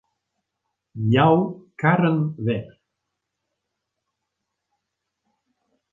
[1.11, 1.37] Jou
[1.81, 2.67] karren wer.